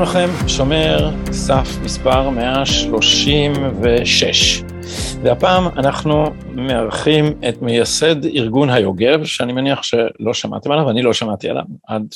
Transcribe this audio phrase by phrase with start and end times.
[0.00, 4.62] שלום לכם, שומר סף מספר 136.
[5.22, 6.24] והפעם אנחנו
[6.54, 12.06] מארחים את מייסד ארגון היוגב, שאני מניח שלא שמעתם עליו, אני לא שמעתי עליו, עד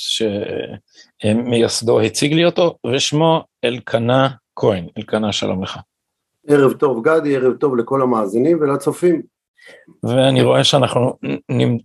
[1.23, 4.87] שמייסדו הציג לי אותו, ושמו אלקנה כהן.
[4.98, 5.78] אלקנה, שלום לך.
[6.47, 9.34] ערב טוב גדי, ערב טוב לכל המאזינים ולצופים.
[10.02, 11.12] ואני רואה שאנחנו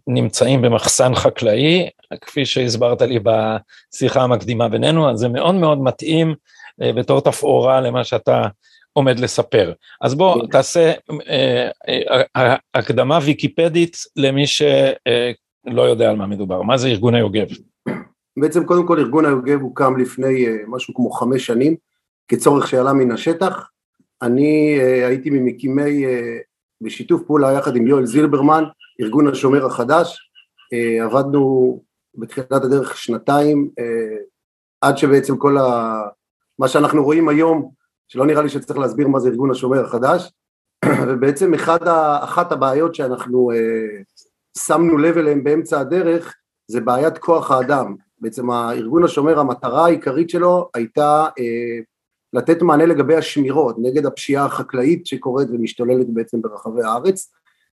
[0.08, 1.90] נמצאים במחסן חקלאי,
[2.22, 6.36] כפי שהסברת לי בשיחה המקדימה בינינו, אז זה מאוד מאוד מתאים
[6.82, 8.48] אה, בתור תפאורה למה שאתה
[8.94, 9.74] עומד לספר.
[10.02, 10.48] אז בוא כן.
[10.48, 10.92] תעשה
[11.30, 11.70] אה,
[12.36, 17.48] אה, הקדמה ויקיפדית למי שלא יודע על מה מדובר, מה זה ארגון היוגב?
[18.40, 21.76] בעצם קודם כל ארגון היוגב הוקם לפני משהו כמו חמש שנים,
[22.28, 23.70] כצורך שעלה מן השטח.
[24.22, 26.06] אני הייתי ממקימי
[26.82, 28.64] בשיתוף פעולה יחד עם יואל זילברמן,
[29.02, 30.30] ארגון השומר החדש,
[30.74, 31.82] אה, עבדנו
[32.16, 34.18] בתחילת הדרך שנתיים, אה,
[34.82, 36.02] עד שבעצם כל ה...
[36.60, 37.72] מה שאנחנו רואים היום,
[38.08, 40.32] שלא נראה לי שצריך להסביר מה זה ארגון השומר החדש,
[41.08, 42.24] ובעצם אחד ה...
[42.24, 44.02] אחת הבעיות שאנחנו אה,
[44.58, 46.36] שמנו לב אליהן באמצע הדרך,
[46.68, 47.96] זה בעיית כוח האדם.
[48.22, 51.28] בעצם הארגון השומר, המטרה העיקרית שלו הייתה
[52.34, 57.32] לתת מענה לגבי השמירות, נגד הפשיעה החקלאית שקורית ומשתוללת בעצם ברחבי הארץ,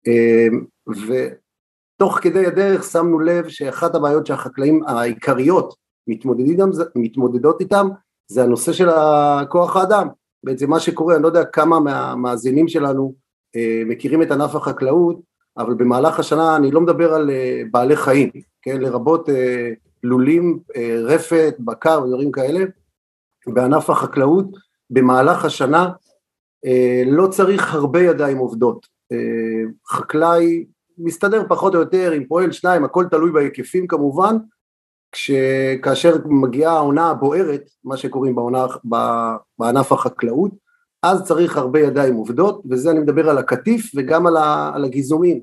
[0.06, 0.64] אמ,
[1.06, 5.74] ותוך כדי הדרך שמנו לב שאחת הבעיות שהחקלאים העיקריות
[6.96, 7.88] מתמודדות איתם
[8.28, 8.88] זה הנושא של
[9.48, 10.08] כוח האדם,
[10.44, 13.14] בעצם מה שקורה, אני לא יודע כמה מהמאזינים שלנו
[13.56, 15.20] אה, מכירים את ענף החקלאות,
[15.58, 18.30] אבל במהלך השנה אני לא מדבר על אה, בעלי חיים,
[18.62, 19.70] כן, לרבות אה,
[20.02, 20.58] לולים,
[21.04, 22.64] רפת, בקר ודברים כאלה,
[23.46, 24.46] בענף החקלאות
[24.90, 25.90] במהלך השנה
[26.66, 28.86] אה, לא צריך הרבה ידיים עובדות.
[29.12, 30.64] אה, חקלאי
[30.98, 34.36] מסתדר פחות או יותר עם פועל שניים, הכל תלוי בהיקפים כמובן,
[35.82, 38.66] כאשר מגיעה העונה הבוערת, מה שקוראים בעונה,
[39.58, 40.50] בענף החקלאות,
[41.02, 44.26] אז צריך הרבה ידיים עובדות, וזה אני מדבר על הקטיף וגם
[44.74, 45.40] על הגיזומים.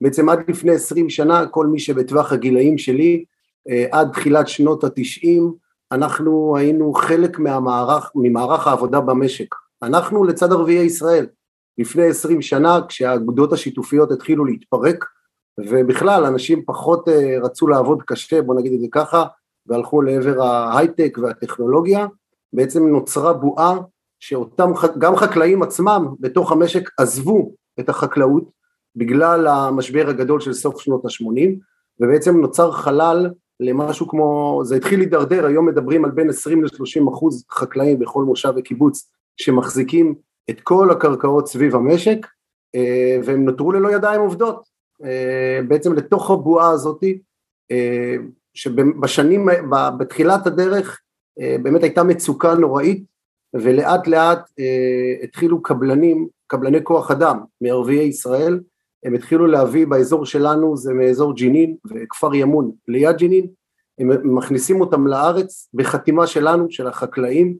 [0.00, 3.24] בעצם עד לפני עשרים שנה כל מי שבטווח הגילאים שלי,
[3.68, 5.54] אה, עד תחילת שנות התשעים,
[5.92, 9.54] אנחנו היינו חלק מהמערך, ממערך העבודה במשק.
[9.82, 11.26] אנחנו לצד ערביי ישראל.
[11.78, 15.04] לפני עשרים שנה כשהאגודות השיתופיות התחילו להתפרק
[15.58, 19.24] ובכלל אנשים פחות אה, רצו לעבוד קשה, בוא נגיד את זה ככה,
[19.66, 22.06] והלכו לעבר ההייטק והטכנולוגיה,
[22.52, 23.78] בעצם נוצרה בועה
[24.20, 28.50] שאותם, גם חקלאים עצמם בתוך המשק עזבו את החקלאות
[28.96, 31.50] בגלל המשבר הגדול של סוף שנות ה-80
[32.00, 33.30] ובעצם נוצר חלל
[33.60, 38.52] למשהו כמו, זה התחיל להידרדר, היום מדברים על בין 20 ל-30 אחוז חקלאים בכל מושב
[38.56, 40.14] וקיבוץ שמחזיקים
[40.50, 42.26] את כל הקרקעות סביב המשק
[42.74, 44.68] אה, והם נותרו ללא ידיים עובדות.
[45.04, 47.04] אה, בעצם לתוך הבועה הזאת,
[47.70, 48.14] אה,
[48.54, 49.48] שבשנים,
[49.98, 51.00] בתחילת הדרך
[51.62, 53.04] באמת הייתה מצוקה נוראית
[53.54, 54.50] ולאט לאט
[55.22, 58.60] התחילו קבלנים, קבלני כוח אדם מערביי ישראל
[59.04, 63.46] הם התחילו להביא באזור שלנו, זה מאזור ג'נין וכפר ימון ליד ג'נין,
[63.98, 67.56] הם מכניסים אותם לארץ בחתימה שלנו, של החקלאים,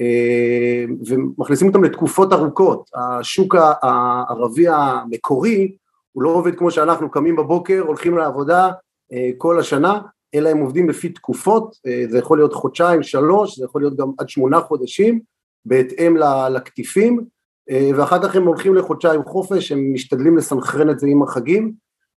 [0.00, 2.90] אה, ומכניסים אותם לתקופות ארוכות.
[2.94, 5.76] השוק הערבי המקורי
[6.12, 8.70] הוא לא עובד כמו שאנחנו קמים בבוקר, הולכים לעבודה
[9.12, 10.00] אה, כל השנה,
[10.34, 14.10] אלא הם עובדים לפי תקופות, אה, זה יכול להיות חודשיים, שלוש, זה יכול להיות גם
[14.18, 15.20] עד שמונה חודשים,
[15.64, 16.16] בהתאם
[16.50, 17.24] לקטיפים,
[17.70, 21.72] ואחר כך הם הולכים לחודשיים חופש, הם משתדלים לסנכרן את זה עם החגים,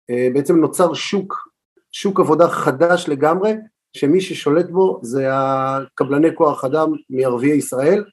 [0.09, 1.50] אה, בעצם נוצר שוק,
[1.91, 3.53] שוק עבודה חדש לגמרי,
[3.97, 8.03] שמי ששולט בו זה הקבלני כוח אדם מערביי ישראל.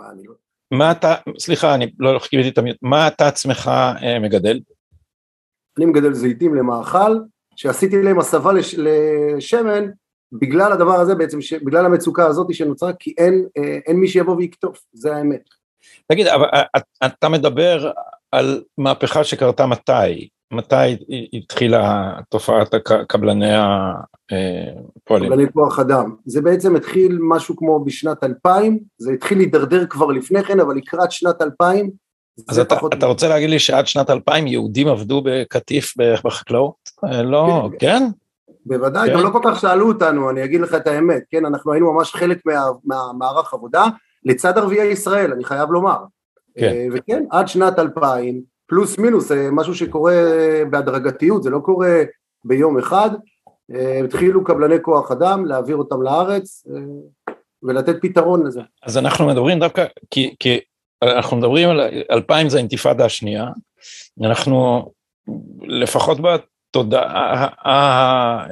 [0.00, 0.34] לא-
[0.70, 3.70] מה אתה, סליחה, אני לא חיכיתי את המיוט, מה אתה עצמך
[4.02, 4.60] אה, מגדל?
[5.78, 7.18] אני מגדל זיתים למאכל,
[7.56, 9.84] שעשיתי להם הסבה לש, לשמן
[10.32, 11.52] בגלל הדבר הזה בעצם, ש...
[11.52, 15.42] בגלל המצוקה הזאת שנוצרה, כי אין, אה, אין מי שיבוא ויקטוף, זה האמת.
[16.06, 17.92] תגיד, אבל אה, אתה מדבר
[18.32, 20.28] על מהפכה שקרתה מתי?
[20.52, 20.96] מתי
[21.32, 22.74] התחילה תופעת
[23.08, 25.30] קבלני הפועלים?
[25.30, 26.14] קבלני כוח אדם.
[26.24, 31.12] זה בעצם התחיל משהו כמו בשנת 2000, זה התחיל להידרדר כבר לפני כן, אבל לקראת
[31.12, 31.90] שנת 2000,
[32.48, 32.94] אז אתה, פחות...
[32.94, 35.94] אתה רוצה להגיד לי שעד שנת 2000 יהודים עבדו בקטיף
[36.24, 36.74] בחקלאות?
[37.04, 38.02] אה, לא, כן?
[38.66, 39.14] בוודאי, כן.
[39.14, 42.14] גם לא כל כך שאלו אותנו, אני אגיד לך את האמת, כן, אנחנו היינו ממש
[42.14, 43.84] חלק מה, מהמערך עבודה,
[44.24, 45.98] לצד ערביי ישראל, אני חייב לומר.
[46.58, 46.66] כן.
[46.66, 50.14] אה, וכן, עד שנת 2000, פלוס מינוס, זה משהו שקורה
[50.70, 52.02] בהדרגתיות, זה לא קורה
[52.44, 53.10] ביום אחד,
[53.74, 57.32] אה, התחילו קבלני כוח אדם להעביר אותם לארץ אה,
[57.62, 58.60] ולתת פתרון לזה.
[58.82, 60.60] אז אנחנו מדברים דווקא, כי, כי
[61.02, 61.80] אנחנו מדברים על
[62.10, 63.46] 2000 זה האינתיפאדה השנייה,
[64.22, 64.90] אנחנו
[65.62, 66.18] לפחות
[66.70, 68.46] התודעה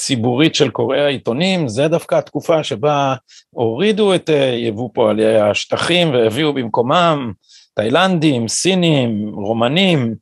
[0.00, 3.14] ציבורית של קוראי העיתונים, זה דווקא התקופה שבה
[3.50, 7.32] הורידו את יבוא פועלי השטחים והביאו במקומם
[7.74, 10.14] תאילנדים, סינים, רומנים,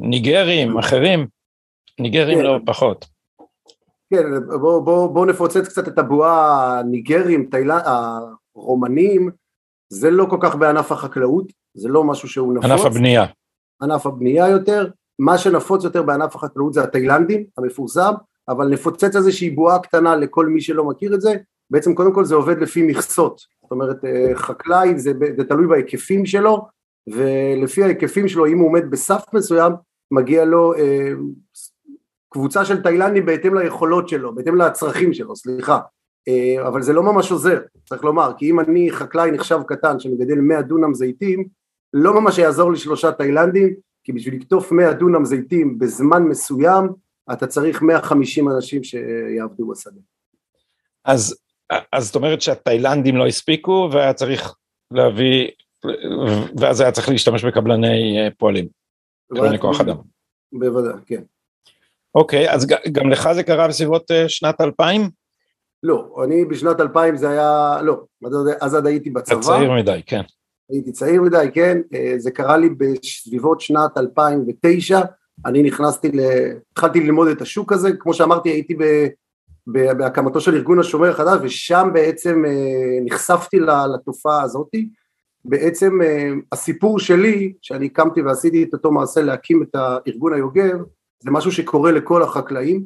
[0.00, 1.26] ניגרים, אחרים,
[2.00, 2.44] ניגרים כן.
[2.44, 3.06] לא פחות.
[4.10, 4.24] כן,
[4.60, 7.82] בואו בוא, בוא נפוצץ קצת את הבועה, הניגרים, תאילנד,
[8.54, 9.30] הרומנים,
[9.88, 12.70] זה לא כל כך בענף החקלאות, זה לא משהו שהוא נפוץ.
[12.70, 13.26] ענף הבנייה.
[13.82, 14.88] ענף הבנייה יותר,
[15.20, 18.12] מה שנפוץ יותר בענף החקלאות זה התאילנדים, המפורסם,
[18.48, 21.34] אבל נפוצץ איזושהי בועה קטנה לכל מי שלא מכיר את זה,
[21.70, 26.26] בעצם קודם כל זה עובד לפי מכסות, זאת אומרת אה, חקלאי זה, זה תלוי בהיקפים
[26.26, 26.68] שלו,
[27.12, 29.72] ולפי ההיקפים שלו אם הוא עומד בסף מסוים
[30.10, 31.12] מגיע לו אה,
[32.32, 35.78] קבוצה של תאילנדים בהתאם ליכולות שלו, בהתאם לצרכים שלו, סליחה,
[36.28, 40.40] אה, אבל זה לא ממש עוזר, צריך לומר, כי אם אני חקלאי נחשב קטן שמגדל
[40.40, 41.44] 100 דונם זיתים,
[41.94, 43.74] לא ממש יעזור לי שלושה תאילנדים,
[44.10, 46.88] כי בשביל לקטוף 100 דונם זיתים בזמן מסוים,
[47.32, 50.00] אתה צריך 150 אנשים שיעבדו בשדה.
[51.04, 51.38] אז,
[51.92, 54.54] אז זאת אומרת שהתאילנדים לא הספיקו והיה צריך
[54.90, 55.48] להביא,
[56.60, 58.68] ואז היה צריך להשתמש בקבלני אה, פועלים,
[59.34, 59.96] קבלני כוח אדם.
[60.52, 61.22] בוודאי, כן.
[62.14, 65.10] אוקיי, אז גם לך זה קרה בסביבות אה, שנת 2000?
[65.82, 68.00] לא, אני בשנת 2000 זה היה, לא,
[68.60, 69.34] אז עד הייתי בצבא.
[69.34, 70.22] אתה צעיר מדי, כן.
[70.70, 75.00] הייתי צעיר מדי, כן, אה, זה קרה לי בסביבות שנת 2009,
[75.46, 76.20] אני נכנסתי, ל...
[76.72, 79.06] התחלתי ללמוד את השוק הזה, כמו שאמרתי הייתי ב...
[79.66, 83.56] בהקמתו של ארגון השומר החדש ושם בעצם אה, נחשפתי
[83.94, 84.88] לתופעה הזאתי,
[85.44, 85.98] בעצם
[86.52, 90.78] הסיפור שלי, שאני הקמתי ועשיתי את אותו מעשה להקים את הארגון היוגב,
[91.20, 92.84] זה משהו שקורה לכל החקלאים,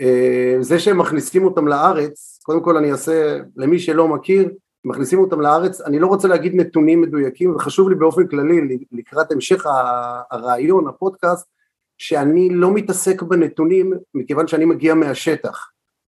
[0.00, 4.48] אה, זה שהם מכניסים אותם לארץ, קודם כל אני אעשה, למי שלא מכיר,
[4.84, 9.66] מכניסים אותם לארץ, אני לא רוצה להגיד נתונים מדויקים, וחשוב לי באופן כללי לקראת המשך
[10.30, 11.46] הרעיון, הפודקאסט,
[11.98, 15.70] שאני לא מתעסק בנתונים מכיוון שאני מגיע מהשטח.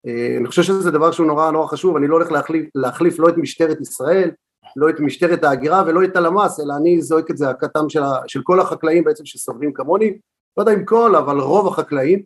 [0.08, 3.30] אה, אני חושב שזה דבר שהוא נורא נורא חשוב, אני לא הולך להחליף, להחליף לא
[3.30, 4.32] את משטרת ישראל,
[4.76, 8.60] לא את משטרת ההגירה ולא את הלמ"ס, אלא אני זועק את זעקתם של, של כל
[8.60, 10.18] החקלאים בעצם שסובלים כמוני,
[10.58, 12.24] לא יודע אם כל, אבל רוב החקלאים,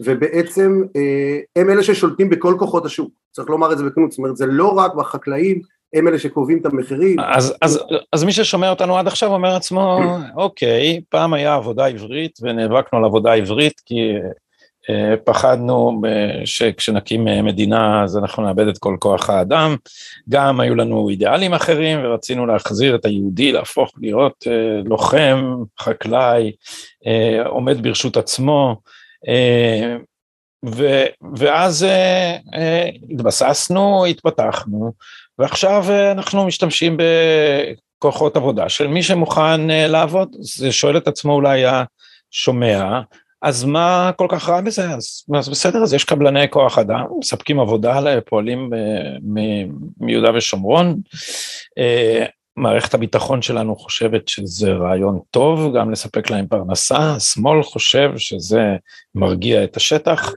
[0.00, 4.36] ובעצם אה, הם אלה ששולטים בכל כוחות השוק, צריך לומר את זה בכנות, זאת אומרת
[4.36, 5.60] זה לא רק בחקלאים,
[5.94, 7.20] הם אלה שקובעים את המחירים.
[7.20, 7.80] אז, אז,
[8.12, 10.00] אז מי ששומע אותנו עד עכשיו אומר לעצמו,
[10.36, 14.12] אוקיי, פעם היה עבודה עברית ונאבקנו על עבודה עברית כי
[14.90, 16.02] אה, פחדנו
[16.44, 19.76] שכשנקים אה, מדינה אז אנחנו נאבד את כל כוח האדם,
[20.28, 26.52] גם היו לנו אידיאלים אחרים ורצינו להחזיר את היהודי, להפוך להיות אה, לוחם, חקלאי,
[27.46, 28.76] עומד ברשות עצמו,
[30.66, 31.04] ו,
[31.36, 31.86] ואז
[33.10, 34.92] התבססנו, התפתחנו,
[35.38, 36.96] ועכשיו אנחנו משתמשים
[37.98, 43.00] בכוחות עבודה של מי שמוכן לעבוד, זה שואל את עצמו אולי השומע,
[43.42, 44.90] אז מה כל כך רע בזה?
[44.90, 49.40] אז, אז בסדר, אז יש קבלני כוח אדם, מספקים עבודה לפועלים אה,
[50.00, 51.00] מיהודה ושומרון.
[51.78, 52.24] אה,
[52.56, 58.76] מערכת הביטחון שלנו חושבת שזה רעיון טוב, גם לספק להם פרנסה, השמאל חושב שזה
[59.14, 60.32] מרגיע את השטח.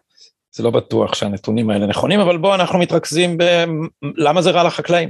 [0.53, 5.09] זה לא בטוח שהנתונים האלה נכונים, אבל בואו אנחנו מתרכזים בלמה זה רע לחקלאים.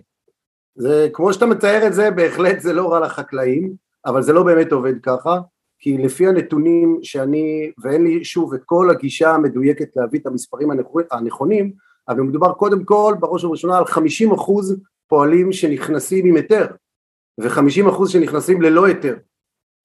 [0.75, 3.73] זה, כמו שאתה מתאר את זה, בהחלט זה לא רע לחקלאים,
[4.05, 5.39] אבל זה לא באמת עובד ככה.
[5.79, 10.69] כי לפי הנתונים שאני, ואין לי שוב את כל הגישה המדויקת להביא את המספרים
[11.11, 11.73] הנכונים,
[12.09, 16.67] אבל מדובר קודם כל בראש ובראשונה על 50 אחוז פועלים שנכנסים עם היתר
[17.39, 19.15] ו-50 אחוז שנכנסים ללא היתר,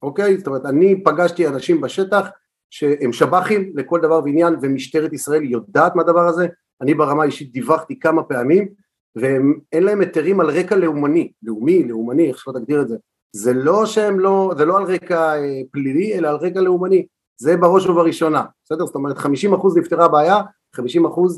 [0.02, 0.38] אוקיי?
[0.38, 2.28] זאת אומרת אני פגשתי אנשים בשטח
[2.70, 6.46] שהם שב"חים לכל דבר ועניין ומשטרת ישראל יודעת מהדבר הזה,
[6.80, 8.68] אני ברמה האישית דיווחתי כמה פעמים
[9.16, 12.96] ואין להם היתרים על רקע לאומני, לאומי, לאומני, איך שלא תגדיר את זה,
[13.32, 17.06] זה לא שהם לא, זה לא על רקע אה, פלילי אלא על רקע לאומני,
[17.40, 18.87] זה בראש ובראשונה, בסדר?
[18.87, 19.28] זאת אומרת 50%
[19.76, 20.42] נפתרה בעיה,
[20.76, 20.80] 50%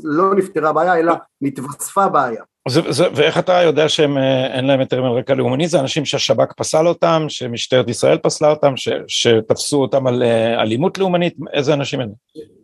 [0.03, 2.43] לא נפתרה בעיה אלא נתווספה בעיה.
[2.67, 5.67] זה, זה, ואיך אתה יודע שהם אה, אין להם היתרים על רקע לאומני?
[5.67, 10.97] זה אנשים שהשב"כ פסל אותם, שמשטרת ישראל פסלה אותם, ש, שתפסו אותם על אה, אלימות
[10.97, 12.09] לאומנית, איזה אנשים הם?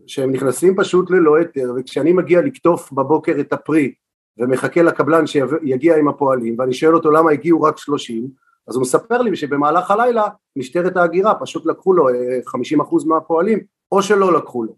[0.07, 3.93] שהם נכנסים פשוט ללא היתר, וכשאני מגיע לקטוף בבוקר את הפרי
[4.37, 8.27] ומחכה לקבלן שיגיע עם הפועלים, ואני שואל אותו למה הגיעו רק 30,
[8.67, 13.59] אז הוא מספר לי שבמהלך הלילה משטרת ההגירה פשוט לקחו לו 50% אה, מהפועלים
[13.91, 14.75] או שלא לקחו לו.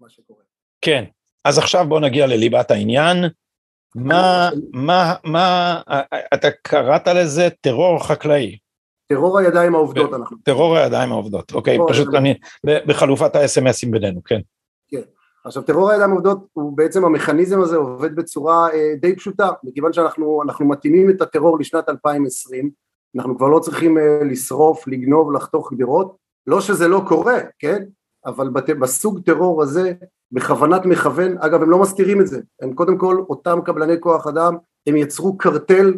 [0.00, 0.40] מה שקורה.
[0.80, 1.04] כן,
[1.44, 3.16] אז עכשיו בוא נגיע לליבת העניין.
[3.94, 5.80] מה, מה, מה,
[6.34, 8.58] אתה קראת לזה טרור חקלאי.
[9.08, 10.36] טרור הידיים העובדות אנחנו.
[10.44, 14.40] טרור הידיים העובדות, אוקיי, פשוט אני, בחלופת האס.אם.אסים בינינו, כן.
[15.44, 20.42] עכשיו טרור הידיים עובדות הוא בעצם המכניזם הזה עובד בצורה אה, די פשוטה מכיוון שאנחנו
[20.60, 22.70] מתאימים את הטרור לשנת 2020
[23.16, 26.16] אנחנו כבר לא צריכים אה, לשרוף, לגנוב, לחתוך גדרות
[26.46, 27.84] לא שזה לא קורה, כן?
[28.26, 28.48] אבל
[28.80, 29.92] בסוג טרור הזה,
[30.32, 34.54] בכוונת מכוון, אגב הם לא מסתירים את זה, הם קודם כל אותם קבלני כוח אדם,
[34.86, 35.94] הם יצרו קרטל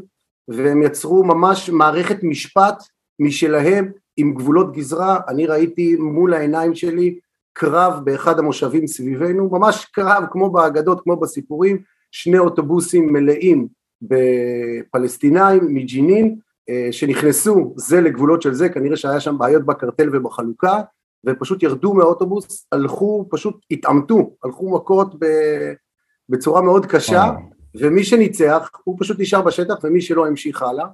[0.49, 2.83] והם יצרו ממש מערכת משפט
[3.19, 7.19] משלהם עם גבולות גזרה, אני ראיתי מול העיניים שלי
[7.53, 11.79] קרב באחד המושבים סביבנו, ממש קרב כמו באגדות, כמו בסיפורים,
[12.11, 13.69] שני אוטובוסים מלאים
[14.03, 16.37] בפלסטינאים מג'נין
[16.69, 20.81] אה, שנכנסו זה לגבולות של זה, כנראה שהיה שם בעיות בקרטל ובחלוקה
[21.27, 25.15] ופשוט ירדו מהאוטובוס, הלכו, פשוט התעמתו, הלכו מכות
[26.29, 27.31] בצורה מאוד קשה
[27.75, 30.87] ומי שניצח הוא פשוט נשאר בשטח ומי שלא המשיך הלאה.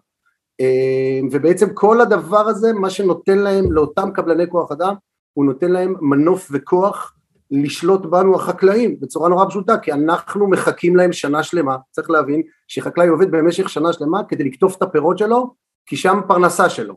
[0.60, 4.94] אה, ובעצם כל הדבר הזה מה שנותן להם לאותם קבלני כוח אדם
[5.32, 7.14] הוא נותן להם מנוף וכוח
[7.50, 11.76] לשלוט בנו החקלאים בצורה נורא פשוטה כי אנחנו מחכים להם שנה שלמה.
[11.90, 15.54] צריך להבין שחקלאי עובד במשך שנה שלמה כדי לקטוף את הפירות שלו
[15.86, 16.94] כי שם פרנסה שלו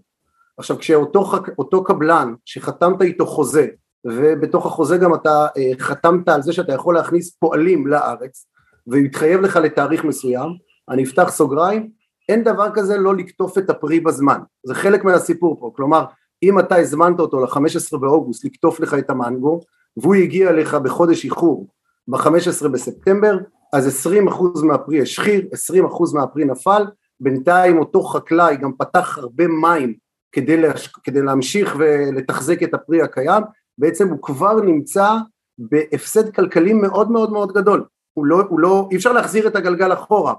[0.61, 1.83] עכשיו כשאותו.
[1.85, 3.67] קבלן שחתמת איתו חוזה
[4.07, 8.45] ובתוך החוזה גם אתה אה, חתמת על זה שאתה יכול להכניס פועלים לארץ
[8.87, 10.49] והוא לך לתאריך מסוים
[10.89, 11.89] אני אפתח סוגריים
[12.29, 16.05] אין דבר כזה לא לקטוף את הפרי בזמן זה חלק מהסיפור פה כלומר
[16.43, 19.59] אם אתה הזמנת אותו ל-15 באוגוסט לקטוף לך את המנגו
[19.97, 21.67] והוא הגיע אליך בחודש איחור
[22.07, 23.37] ב-15 בספטמבר,
[23.73, 25.41] אז 20% מהפרי השחיר,
[26.11, 26.83] 20% מהפרי נפל,
[27.19, 29.93] בינתיים אותו חקלאי גם פתח הרבה מים
[30.31, 30.87] כדי, להש...
[30.87, 33.43] כדי להמשיך ולתחזק את הפרי הקיים,
[33.77, 35.15] בעצם הוא כבר נמצא
[35.57, 39.93] בהפסד כלכלי מאוד מאוד מאוד גדול, הוא לא, הוא לא, אי אפשר להחזיר את הגלגל
[39.93, 40.33] אחורה,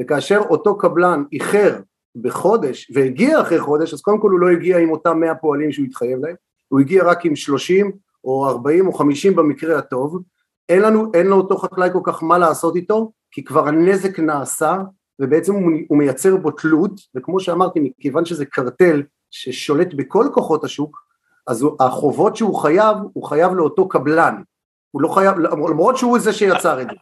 [0.00, 1.80] וכאשר אותו קבלן איחר
[2.16, 5.86] בחודש והגיע אחרי חודש, אז קודם כל הוא לא הגיע עם אותם 100 פועלים שהוא
[5.86, 6.34] התחייב להם,
[6.68, 7.92] הוא הגיע רק עם 30
[8.24, 10.22] או 40 או 50 במקרה הטוב,
[10.68, 14.78] אין לנו, אין לאותו חקלאי כל כך מה לעשות איתו, כי כבר הנזק נעשה,
[15.20, 19.02] ובעצם הוא, הוא מייצר בו תלות, וכמו שאמרתי, מכיוון שזה קרטל
[19.34, 21.04] ששולט בכל כוחות השוק,
[21.46, 24.42] אז החובות שהוא חייב, הוא חייב לאותו קבלן,
[24.90, 26.96] הוא לא חייב, למרות שהוא זה שיצר את זה.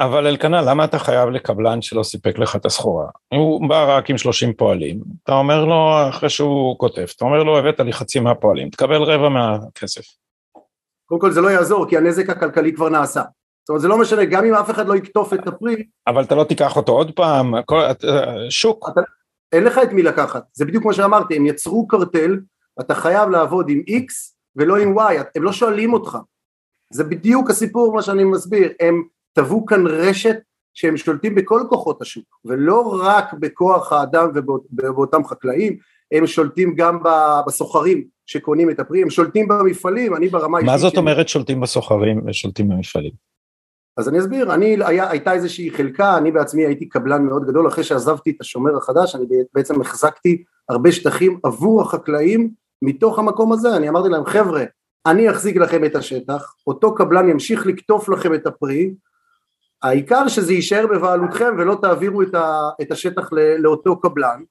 [0.00, 3.06] אבל אלקנה, למה אתה חייב לקבלן שלא סיפק לך את הסחורה?
[3.34, 7.58] הוא בא רק עם 30 פועלים, אתה אומר לו, אחרי שהוא כותב, אתה אומר לו,
[7.58, 10.04] הבאת לי חצי מהפועלים, תקבל רבע מהכסף.
[11.06, 13.20] קודם כל זה לא יעזור כי הנזק הכלכלי כבר נעשה.
[13.20, 15.84] זאת אומרת זה לא משנה, גם אם אף אחד לא יקטוף את הפרי.
[16.06, 17.80] אבל אתה לא תיקח אותו עוד פעם, כל,
[18.50, 18.88] שוק.
[18.92, 19.00] אתה,
[19.52, 22.40] אין לך את מי לקחת, זה בדיוק כמו שאמרתי, הם יצרו קרטל,
[22.80, 26.18] אתה חייב לעבוד עם X ולא עם Y, הם לא שואלים אותך.
[26.92, 29.02] זה בדיוק הסיפור מה שאני מסביר, הם
[29.32, 30.36] טבעו כאן רשת
[30.74, 35.76] שהם שולטים בכל כוחות השוק, ולא רק בכוח האדם ובאותם חקלאים,
[36.12, 36.98] הם שולטים גם
[37.46, 42.68] בסוחרים שקונים את הפרי, הם שולטים במפעלים, אני ברמה מה זאת אומרת שולטים בסוחרים ושולטים
[42.68, 43.12] במפעלים?
[43.98, 47.84] אז אני אסביר, אני, היה, הייתה איזושהי חלקה, אני בעצמי הייתי קבלן מאוד גדול, אחרי
[47.84, 49.24] שעזבתי את השומר החדש, אני
[49.54, 52.50] בעצם החזקתי הרבה שטחים עבור החקלאים,
[52.82, 54.64] מתוך המקום הזה, אני אמרתי להם, חבר'ה,
[55.06, 58.94] אני אחזיק לכם את השטח, אותו קבלן ימשיך לקטוף לכם את הפרי,
[59.82, 64.42] העיקר שזה יישאר בבעלותכם ולא תעבירו את, ה, את השטח לאותו קבלן,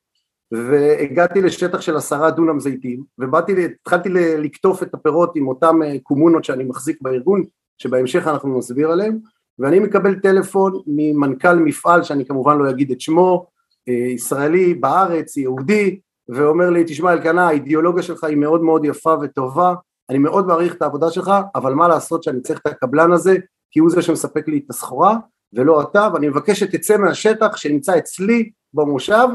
[0.51, 6.43] והגעתי לשטח של עשרה דונם זיתים ובאתי, התחלתי לקטוף את הפירות עם אותם אה, קומונות
[6.43, 7.43] שאני מחזיק בארגון
[7.77, 9.19] שבהמשך אנחנו נסביר עליהם
[9.59, 13.47] ואני מקבל טלפון ממנכ"ל מפעל שאני כמובן לא אגיד את שמו
[13.89, 15.99] אה, ישראלי בארץ יהודי
[16.29, 19.73] ואומר לי תשמע אלקנה האידיאולוגיה שלך היא מאוד מאוד יפה וטובה
[20.09, 23.37] אני מאוד מעריך את העבודה שלך אבל מה לעשות שאני צריך את הקבלן הזה
[23.71, 25.17] כי הוא זה שמספק לי את הסחורה
[25.53, 29.27] ולא אתה ואני מבקש שתצא מהשטח שנמצא אצלי במושב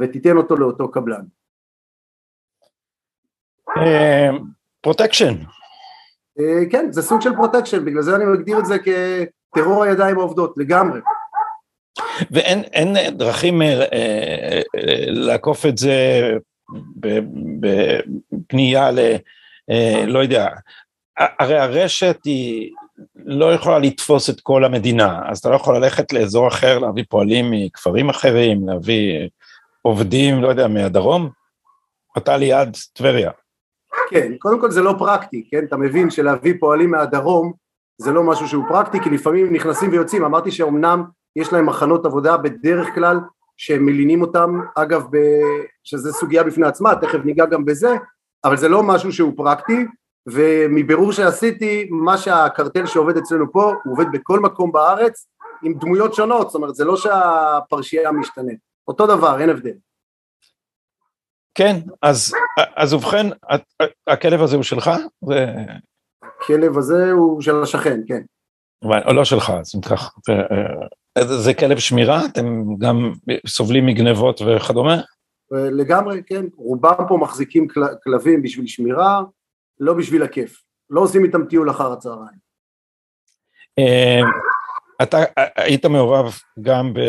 [0.00, 1.24] ותיתן אותו לאותו קבלן.
[4.80, 5.34] פרוטקשן.
[6.40, 8.78] אה, כן, זה סוג של פרוטקשן, בגלל זה אני מגדיר את זה
[9.54, 11.00] כטרור הידיים העובדות, לגמרי.
[12.30, 14.60] ואין דרכים אה, אה,
[15.06, 16.30] לעקוף את זה
[17.60, 18.98] בפנייה ל...
[20.06, 20.48] לא יודע,
[21.16, 22.72] הרי הרשת היא
[23.16, 27.50] לא יכולה לתפוס את כל המדינה, אז אתה לא יכול ללכת לאזור אחר, להביא פועלים
[27.50, 29.28] מכפרים אחרים, להביא
[29.82, 31.30] עובדים, לא יודע, מהדרום?
[32.18, 33.30] אתה ליד טבריה.
[34.10, 35.64] כן, קודם כל זה לא פרקטי, כן?
[35.64, 37.52] אתה מבין שלהביא פועלים מהדרום
[38.00, 40.24] זה לא משהו שהוא פרקטי, כי לפעמים נכנסים ויוצאים.
[40.24, 41.04] אמרתי שאומנם
[41.36, 43.20] יש להם מחנות עבודה בדרך כלל
[43.56, 45.16] שהם מלינים אותם, אגב, ב...
[45.84, 47.96] שזה סוגיה בפני עצמה, תכף ניגע גם בזה,
[48.44, 49.86] אבל זה לא משהו שהוא פרקטי,
[50.26, 55.28] ומבירור שעשיתי, מה שהקרטל שעובד אצלנו פה, הוא עובד בכל מקום בארץ
[55.62, 58.52] עם דמויות שונות, זאת אומרת, זה לא שהפרשייה משתנה.
[58.88, 59.74] אותו דבר, אין הבדל.
[61.54, 62.34] כן, אז,
[62.76, 63.26] אז ובכן,
[64.06, 64.90] הכלב הזה הוא שלך?
[65.28, 65.34] ו...
[66.42, 68.22] הכלב הזה הוא של השכן, כן.
[68.84, 70.14] או לא שלך, אז אם כך,
[71.18, 72.20] זה, זה כלב שמירה?
[72.32, 73.12] אתם גם
[73.46, 74.96] סובלים מגנבות וכדומה?
[75.50, 76.44] לגמרי, כן.
[76.56, 79.22] רובם פה מחזיקים כל, כלבים בשביל שמירה,
[79.80, 80.62] לא בשביל הכיף.
[80.90, 82.38] לא עושים איתם טיול אחר הצהריים.
[83.78, 84.20] אה,
[85.02, 85.18] אתה
[85.56, 87.00] היית מעורב גם ב,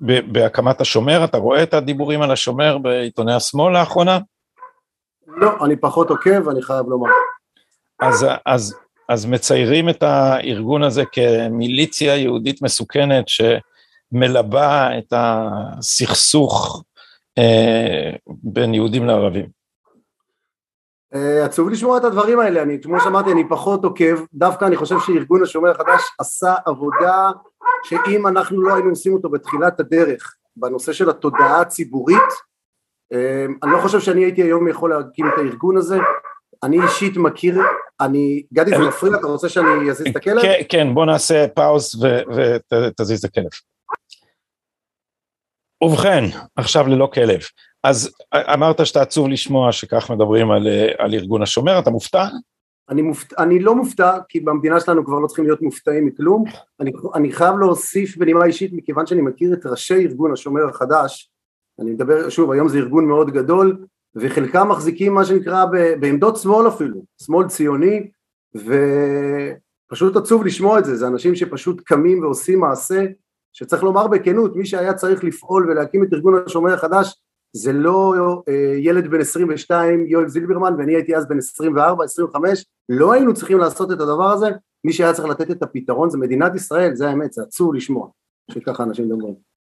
[0.00, 4.18] ב, בהקמת השומר, אתה רואה את הדיבורים על השומר בעיתוני השמאל לאחרונה?
[5.26, 7.10] לא, אני פחות עוקב, אני חייב לומר.
[8.00, 8.74] אז, אז,
[9.08, 16.84] אז מציירים את הארגון הזה כמיליציה יהודית מסוכנת שמלבה את הסכסוך
[17.38, 19.46] אה, בין יהודים לערבים.
[21.14, 24.96] אה, עצוב לשמוע את הדברים האלה, אני כמו שאמרתי אני פחות עוקב, דווקא אני חושב
[25.06, 27.30] שארגון השומר החדש עשה עבודה
[27.84, 32.32] שאם אנחנו לא היינו עושים אותו בתחילת הדרך בנושא של התודעה הציבורית,
[33.12, 35.98] אה, אני לא חושב שאני הייתי היום יכול להקים את הארגון הזה,
[36.62, 37.58] אני אישית מכיר,
[38.00, 40.42] אני, גדי זה מפריע, אתה רוצה שאני אזיז את הכלב?
[40.42, 41.94] כן, כן, בוא נעשה פאוס
[42.34, 43.50] ותזיז את הכלב.
[45.84, 46.24] ובכן,
[46.56, 47.40] עכשיו ללא כלב.
[47.84, 50.66] אז אמרת שאתה עצוב לשמוע שכך מדברים על,
[50.98, 52.24] על ארגון השומר, אתה מופתע?
[52.88, 53.38] אני, מופת...
[53.38, 56.44] אני לא מופתע, כי במדינה שלנו כבר לא צריכים להיות מופתעים מכלום.
[56.80, 61.30] אני, אני חייב להוסיף בנימה אישית, מכיוון שאני מכיר את ראשי ארגון השומר החדש,
[61.80, 63.86] אני מדבר, שוב, היום זה ארגון מאוד גדול,
[64.16, 65.64] וחלקם מחזיקים מה שנקרא
[66.00, 68.10] בעמדות שמאל אפילו, שמאל ציוני,
[68.54, 73.04] ופשוט עצוב לשמוע את זה, זה אנשים שפשוט קמים ועושים מעשה,
[73.52, 77.22] שצריך לומר בכנות, מי שהיה צריך לפעול ולהקים את ארגון השומר החדש,
[77.56, 78.14] זה לא
[78.48, 83.58] אה, ילד בן 22 יואל זילברמן ואני הייתי אז בן 24, 25, לא היינו צריכים
[83.58, 84.46] לעשות את הדבר הזה,
[84.84, 88.08] מי שהיה צריך לתת את הפתרון זה מדינת ישראל, זה האמת, זה עצוב לשמוע
[88.50, 89.55] שככה אנשים מדברים.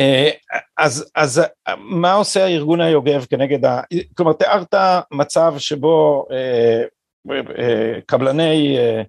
[0.00, 0.30] אה,
[0.78, 1.42] אז, אז
[1.78, 3.80] מה עושה הארגון היוגב כנגד ה...
[4.16, 4.74] כלומר תיארת
[5.12, 6.82] מצב שבו אה,
[7.58, 9.02] אה, קבלני אה,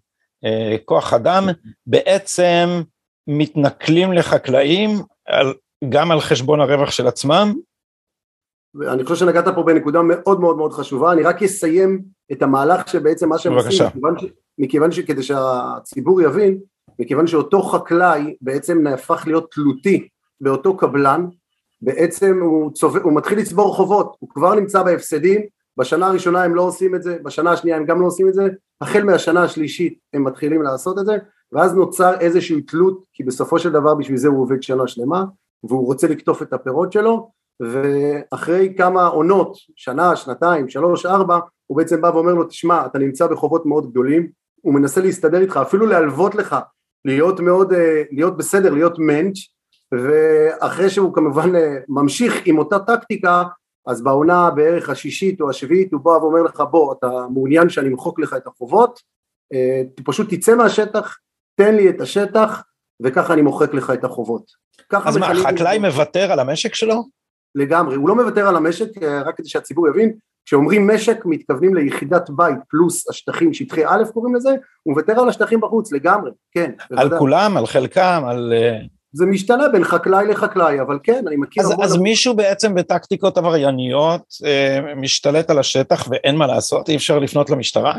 [0.45, 1.43] אה, כוח אדם
[1.87, 2.81] בעצם
[3.27, 4.89] מתנכלים לחקלאים
[5.25, 5.53] על,
[5.89, 7.53] גם על חשבון הרווח של עצמם?
[8.75, 13.29] ואני חושב שנגעת פה בנקודה מאוד מאוד מאוד חשובה, אני רק אסיים את המהלך שבעצם
[13.29, 14.25] מה שהם עושים, מכיוון, ש,
[14.57, 16.59] מכיוון שכדי שהציבור יבין,
[16.99, 20.07] מכיוון שאותו חקלאי בעצם נהפך להיות תלותי
[20.43, 21.25] באותו קבלן,
[21.81, 22.97] בעצם הוא, צוב...
[22.97, 25.41] הוא מתחיל לצבור חובות, הוא כבר נמצא בהפסדים,
[25.77, 28.47] בשנה הראשונה הם לא עושים את זה, בשנה השנייה הם גם לא עושים את זה,
[28.81, 31.17] החל מהשנה השלישית הם מתחילים לעשות את זה,
[31.51, 35.23] ואז נוצר איזושהי תלות, כי בסופו של דבר בשביל זה הוא עובד שנה שלמה,
[35.63, 42.01] והוא רוצה לקטוף את הפירות שלו, ואחרי כמה עונות, שנה, שנתיים, שלוש, ארבע, הוא בעצם
[42.01, 44.27] בא ואומר לו, תשמע, אתה נמצא בחובות מאוד גדולים,
[44.61, 46.55] הוא מנסה להסתדר איתך, אפילו להלוות לך,
[47.05, 49.37] להיות מאוד, אה, להיות בסדר, להיות מענץ',
[49.93, 53.43] ואחרי שהוא כמובן אה, ממשיך עם אותה טקטיקה,
[53.87, 58.19] אז בעונה בערך השישית או השביעית הוא בא ואומר לך, בוא, אתה מעוניין שאני אמחוק
[58.19, 58.99] לך את החובות,
[59.53, 61.17] אה, פשוט תצא מהשטח,
[61.55, 62.63] תן לי את השטח,
[63.03, 64.51] וככה אני מוחק לך את החובות.
[64.91, 67.03] אז מה, החקלאי מוותר על המשק שלו?
[67.55, 70.13] לגמרי, הוא לא מוותר על המשק, אה, רק כדי שהציבור יבין,
[70.45, 74.49] כשאומרים משק מתכוונים ליחידת בית פלוס השטחים, שטחי א' קוראים לזה,
[74.83, 76.71] הוא מוותר על השטחים בחוץ לגמרי, כן.
[76.91, 77.19] על בוודא.
[77.19, 78.53] כולם, על חלקם, על...
[79.13, 81.63] זה משתנה בין חקלאי לחקלאי, אבל כן, אני מכיר...
[81.63, 86.89] אז, אז מישהו בעצם בטקטיקות עברייניות אה, משתלט על השטח ואין מה לעשות?
[86.89, 87.95] אי אפשר לפנות למשטרה?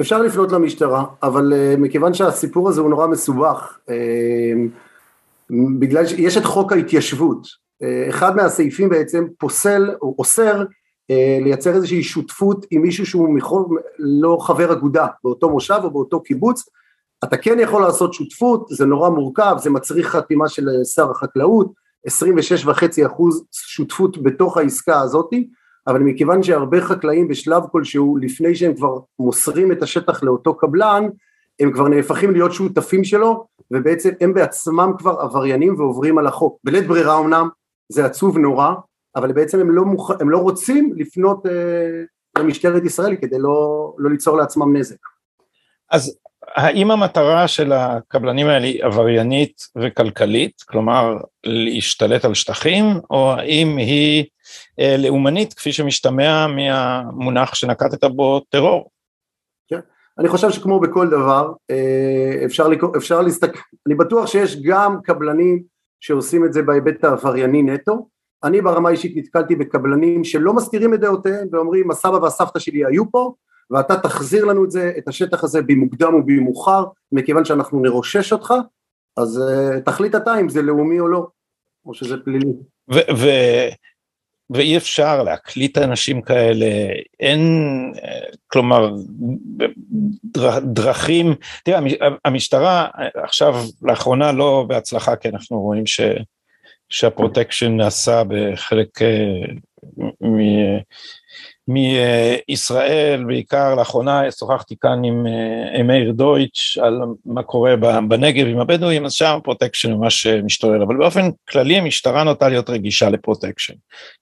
[0.00, 3.94] אפשר לפנות למשטרה, אבל אה, מכיוון שהסיפור הזה הוא נורא מסובך, אה,
[5.78, 7.60] בגלל שיש את חוק ההתיישבות,
[8.08, 10.64] אחד מהסעיפים בעצם פוסל או אוסר
[11.10, 13.62] אה, לייצר איזושהי שותפות עם מישהו שהוא מכל,
[13.98, 16.68] לא חבר אגודה באותו מושב או באותו קיבוץ,
[17.24, 21.72] אתה כן יכול לעשות שותפות, זה נורא מורכב, זה מצריך חתימה של אה, שר החקלאות,
[22.08, 25.48] 26.5 אחוז שותפות בתוך העסקה הזאתי,
[25.86, 31.04] אבל מכיוון שהרבה חקלאים בשלב כלשהו, לפני שהם כבר מוסרים את השטח לאותו קבלן,
[31.60, 36.58] הם כבר נהפכים להיות שותפים שלו, ובעצם הם בעצמם כבר עבריינים ועוברים על החוק.
[36.64, 37.48] בלית ברירה אמנם,
[37.92, 38.74] זה עצוב נורא,
[39.16, 40.10] אבל בעצם הם לא, מוכ...
[40.20, 42.02] הם לא רוצים לפנות אה,
[42.38, 44.96] למשטרת ישראל כדי לא, לא ליצור לעצמם נזק.
[45.90, 46.18] אז
[46.54, 54.24] האם המטרה של הקבלנים האלה היא עבריינית וכלכלית, כלומר להשתלט על שטחים, או האם היא
[54.80, 58.90] אה, לאומנית כפי שמשתמע מהמונח שנקטת בו טרור?
[59.68, 59.80] כן,
[60.18, 65.62] אני חושב שכמו בכל דבר, אה, אפשר, אפשר להסתכל, אני בטוח שיש גם קבלנים
[66.00, 68.08] שעושים את זה בהיבט העברייני נטו.
[68.44, 73.32] אני ברמה האישית נתקלתי בקבלנים שלא מסתירים את דעותיהם ואומרים הסבא והסבתא שלי היו פה
[73.70, 78.54] ואתה תחזיר לנו את זה, את השטח הזה במוקדם ובמאוחר מכיוון שאנחנו נרושש אותך
[79.16, 81.26] אז uh, תחליט אתה אם זה לאומי או לא
[81.86, 82.52] או שזה פלילי.
[84.50, 86.66] ואי אפשר להקליט אנשים כאלה,
[87.20, 87.40] אין,
[88.46, 88.90] כלומר,
[90.62, 91.80] דרכים, תראה,
[92.24, 96.00] המשטרה עכשיו, לאחרונה לא בהצלחה, כי אנחנו רואים ש,
[96.88, 99.42] שהפרוטקשן נעשה בחלק אה,
[100.20, 100.38] מ,
[101.72, 107.76] מישראל, בעיקר לאחרונה שוחחתי כאן עם מאיר דויטש על מה קורה
[108.08, 113.10] בנגב עם הבדואים, אז שם פרוטקשן ממש משתולל, אבל באופן כללי המשטרה נוטה להיות רגישה
[113.10, 113.74] לפרוטקשן,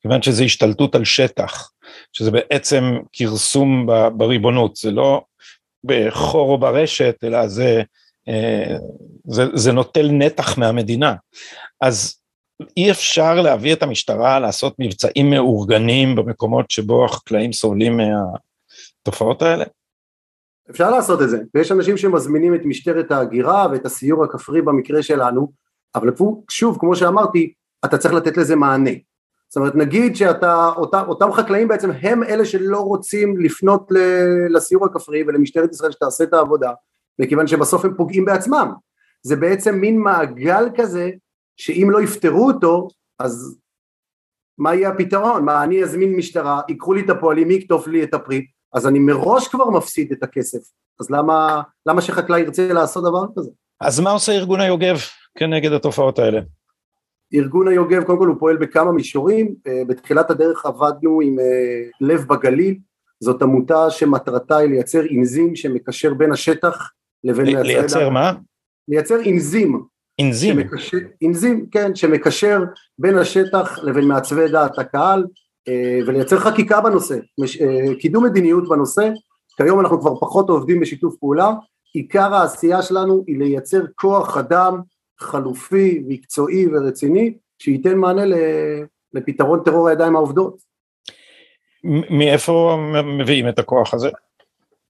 [0.02, 1.70] כיוון שזה השתלטות על שטח,
[2.12, 5.22] שזה בעצם כרסום בריבונות, זה לא
[5.84, 7.82] בחור או ברשת, אלא זה,
[9.24, 11.14] זה, זה נוטל נתח מהמדינה.
[11.80, 12.17] אז
[12.76, 19.64] אי אפשר להביא את המשטרה לעשות מבצעים מאורגנים במקומות שבו החקלאים סובלים מהתופעות האלה?
[20.70, 25.52] אפשר לעשות את זה, ויש אנשים שמזמינים את משטרת ההגירה ואת הסיור הכפרי במקרה שלנו,
[25.94, 26.10] אבל
[26.50, 27.52] שוב, כמו שאמרתי,
[27.84, 28.90] אתה צריך לתת לזה מענה.
[29.48, 33.88] זאת אומרת, נגיד שאתה, אותם, אותם חקלאים בעצם הם אלה שלא רוצים לפנות
[34.50, 36.72] לסיור הכפרי ולמשטרת ישראל שתעשה את העבודה,
[37.18, 38.72] מכיוון שבסוף הם פוגעים בעצמם.
[39.22, 41.10] זה בעצם מין מעגל כזה
[41.58, 43.58] שאם לא יפתרו אותו, אז
[44.58, 45.44] מה יהיה הפתרון?
[45.44, 48.98] מה, אני אזמין משטרה, ייקחו לי את הפועלים, מי יקטוף לי את הפרי, אז אני
[48.98, 50.58] מראש כבר מפסיד את הכסף,
[51.00, 53.50] אז למה, למה שחקלאי ירצה לעשות דבר כזה?
[53.80, 54.96] אז מה עושה ארגון היוגב
[55.38, 56.40] כנגד התופעות האלה?
[57.34, 61.44] ארגון היוגב קודם כל הוא פועל בכמה מישורים, אה, בתחילת הדרך עבדנו עם אה,
[62.00, 62.78] לב בגליל,
[63.20, 66.90] זאת עמותה שמטרתה היא לייצר אנזים שמקשר בין השטח
[67.24, 67.46] לבין...
[67.46, 68.32] לייצר מה?
[68.88, 69.82] לייצר אנזים
[70.20, 70.60] אנזים.
[70.60, 72.60] שמקשר, אנזים, כן, שמקשר
[72.98, 75.24] בין השטח לבין מעצבי דעת הקהל
[75.68, 79.10] אה, ולייצר חקיקה בנושא, אה, קידום מדיניות בנושא,
[79.56, 81.52] כיום אנחנו כבר פחות עובדים בשיתוף פעולה,
[81.94, 84.80] עיקר העשייה שלנו היא לייצר כוח אדם
[85.20, 88.22] חלופי, מקצועי ורציני, שייתן מענה
[89.12, 90.56] לפתרון טרור הידיים העובדות.
[92.10, 92.76] מאיפה
[93.18, 94.08] מביאים את הכוח הזה?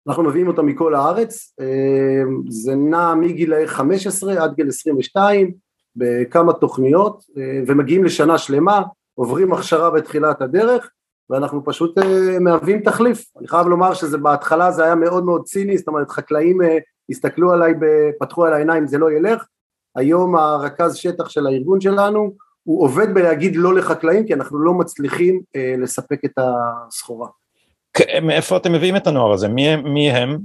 [0.08, 5.52] אנחנו מביאים אותם מכל הארץ, אה, זה נע מגילאי 15 עד גיל 22
[5.96, 8.82] בכמה תוכניות אה, ומגיעים לשנה שלמה,
[9.14, 10.90] עוברים הכשרה בתחילת הדרך
[11.30, 13.24] ואנחנו פשוט אה, מהווים תחליף.
[13.38, 16.58] אני חייב לומר שזה בהתחלה זה היה מאוד מאוד ציני, זאת אומרת חקלאים
[17.10, 17.74] הסתכלו עליי,
[18.20, 19.44] פתחו על העיניים זה לא ילך,
[19.96, 25.42] היום הרכז שטח של הארגון שלנו הוא עובד בלהגיד לא לחקלאים כי אנחנו לא מצליחים
[25.78, 27.28] לספק את הסחורה.
[28.22, 29.48] מאיפה אתם מביאים את הנוער הזה?
[29.48, 30.38] מי, מי הם?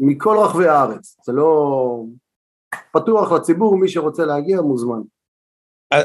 [0.00, 2.02] מכל רחבי הארץ, זה לא...
[2.92, 5.00] פתוח לציבור, מי שרוצה להגיע מוזמן.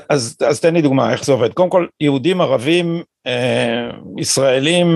[0.10, 1.54] אז, אז תן לי דוגמה, איך זה עובד.
[1.54, 4.88] קודם כל, יהודים, ערבים, אה, ישראלים,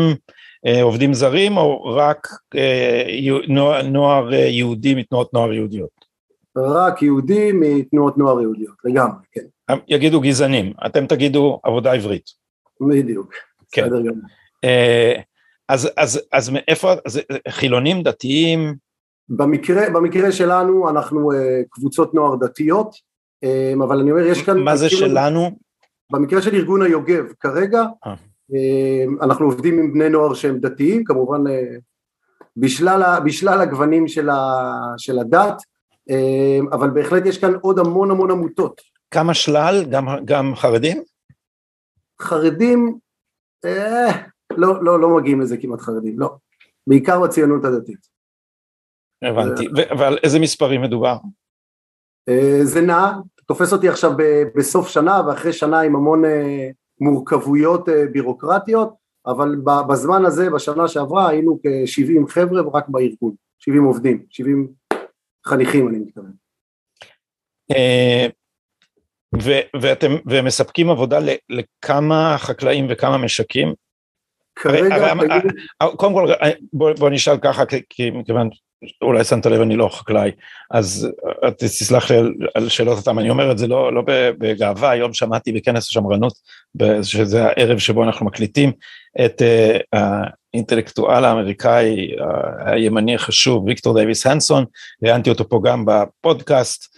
[0.65, 3.03] אה, עובדים זרים, או רק אה,
[3.47, 6.05] נוער, נוער אה, יהודי מתנועות נוער יהודיות?
[6.57, 9.75] רק יהודים מתנועות נוער יהודיות, לגמרי, כן.
[9.87, 12.29] יגידו גזענים, אתם תגידו עבודה עברית.
[12.81, 13.33] בדיוק,
[13.71, 13.85] כן.
[13.85, 14.23] בסדר גמור.
[15.69, 18.75] אה, אז, אז, אז מאיפה, אז חילונים דתיים?
[19.29, 21.35] במקרה, במקרה שלנו אנחנו uh,
[21.69, 22.95] קבוצות נוער דתיות,
[23.45, 24.59] um, אבל אני אומר יש כאן...
[24.59, 25.51] מה זה שלנו?
[26.11, 28.09] במקרה של ארגון היוגב כרגע, uh.
[28.09, 31.51] um, אנחנו עובדים עם בני נוער שהם דתיים, כמובן uh,
[32.57, 35.61] בשלל, בשלל הגוונים של, ה, של הדת,
[36.71, 38.81] אבל בהחלט יש כאן עוד המון המון עמותות.
[39.11, 39.85] כמה שלל?
[39.89, 41.03] גם, גם חרדים?
[42.21, 42.97] חרדים,
[43.65, 44.11] אה,
[44.57, 46.35] לא, לא, לא מגיעים לזה כמעט חרדים, לא.
[46.87, 48.07] בעיקר בציונות הדתית.
[49.21, 49.67] הבנתי,
[49.99, 51.17] ועל איזה מספרים מדובר?
[52.29, 53.11] אה, זה נע,
[53.45, 54.11] תופס אותי עכשיו
[54.55, 58.93] בסוף שנה ואחרי שנה עם המון אה, מורכבויות אה, בירוקרטיות,
[59.27, 59.55] אבל
[59.89, 64.67] בזמן הזה, בשנה שעברה, היינו כ-70 חבר'ה רק בארגון, 70 עובדים, 70
[65.45, 66.31] חניכים אני מתכוון.
[69.81, 73.73] ואתם, ומספקים עבודה לכמה חקלאים וכמה משקים?
[74.55, 74.95] כרגע...
[74.95, 75.51] הרי, תגיד...
[75.95, 76.33] קודם כל,
[76.73, 78.49] בוא, בוא נשאל ככה, כי מכיוון,
[79.01, 80.31] אולי שמת לב, אני לא חקלאי,
[80.71, 81.09] אז
[81.57, 82.17] תסלח לי
[82.55, 84.03] על, שאלות אותם, אני אומר את זה לא, לא
[84.39, 86.33] בגאווה, היום שמעתי בכנס השמרנות,
[87.03, 88.71] שזה הערב שבו אנחנו מקליטים,
[89.25, 89.41] את
[89.93, 92.11] האינטלקטואל האמריקאי
[92.65, 94.65] הימני החשוב, ויקטור דייוויס הנסון,
[95.03, 96.95] ראיינתי אותו פה גם בפודקאסט, אה,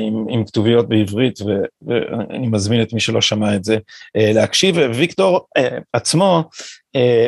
[0.00, 1.50] עם, עם כתוביות בעברית ו,
[1.86, 3.78] ואני מזמין את מי שלא שמע את זה
[4.16, 4.76] אה, להקשיב.
[4.94, 6.44] ויקטור אה, עצמו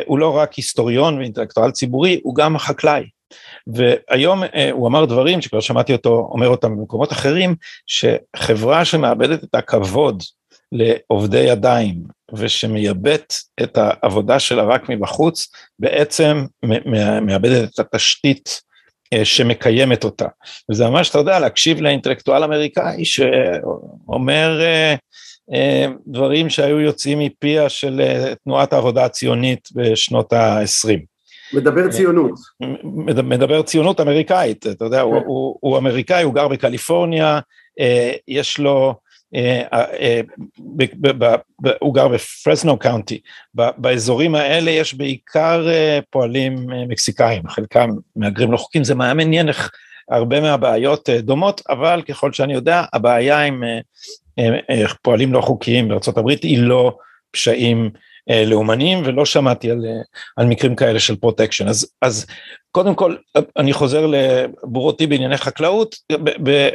[0.05, 3.03] הוא לא רק היסטוריון ואינטלקטואל ציבורי, הוא גם חקלאי.
[3.67, 7.55] והיום הוא אמר דברים שכבר שמעתי אותו אומר אותם במקומות אחרים,
[7.87, 10.23] שחברה שמאבדת את הכבוד
[10.71, 15.47] לעובדי ידיים ושמייבאת את העבודה שלה רק מבחוץ,
[15.79, 16.45] בעצם
[17.21, 18.66] מאבדת את התשתית אה,
[19.23, 20.27] שמקיימת אותה.
[20.71, 24.95] וזה ממש, אתה יודע, להקשיב לאינטלקטואל אמריקאי שאומר אה,
[25.53, 28.01] אה, דברים שהיו יוצאים מפיה של
[28.43, 30.99] תנועת העבודה הציונית בשנות ה-20.
[31.53, 32.33] מדבר ציונות.
[33.23, 35.25] מדבר ציונות אמריקאית, אתה יודע, הוא, כן.
[35.25, 37.39] הוא, הוא אמריקאי, הוא גר בקליפורניה,
[38.27, 38.95] יש לו
[41.79, 43.19] הוא גר בפרזנו קאונטי,
[43.53, 45.67] באזורים האלה יש בעיקר
[46.09, 46.55] פועלים
[46.87, 49.71] מקסיקאים, חלקם מהגרים לא חוקיים, זה מעניין איך
[50.09, 53.63] הרבה מהבעיות דומות, אבל ככל שאני יודע, הבעיה עם
[55.01, 56.97] פועלים לא חוקיים בארה"ב היא לא
[57.31, 57.89] פשעים
[58.45, 59.85] לאומניים ולא שמעתי על,
[60.35, 62.25] על מקרים כאלה של פרוטקשן אז, אז
[62.71, 63.15] קודם כל
[63.57, 65.95] אני חוזר לבורותי בענייני חקלאות.
[66.11, 66.69] ב, ב,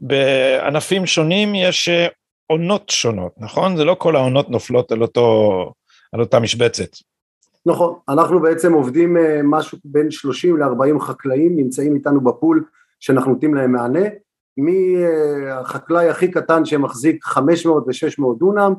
[0.00, 1.88] בענפים שונים יש
[2.46, 3.76] עונות שונות נכון?
[3.76, 5.72] זה לא כל העונות נופלות על אותו
[6.12, 6.88] על אותה משבצת.
[7.66, 7.94] נכון.
[8.08, 12.64] אנחנו בעצם עובדים משהו בין 30 ל-40 חקלאים נמצאים איתנו ב pool
[13.00, 14.08] שאנחנו נותנים להם מענה.
[14.56, 18.74] מהחקלאי הכי קטן שמחזיק 500 ו-600 דונם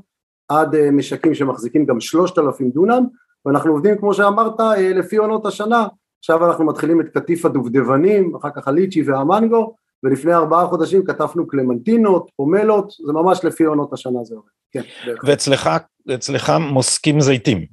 [0.51, 3.03] עד אה, משקים שמחזיקים גם 3,000 דונם
[3.45, 5.87] ואנחנו עובדים כמו שאמרת אה, לפי עונות השנה
[6.19, 12.29] עכשיו אנחנו מתחילים את קטיף הדובדבנים אחר כך הליצ'י והמנגו ולפני ארבעה חודשים כתבנו קלמנטינות,
[12.35, 14.47] פומלות, זה ממש לפי עונות השנה זה עובד.
[14.71, 14.81] כן,
[15.23, 15.69] ואצלך
[16.15, 17.65] אצלך מוסקים זיתים.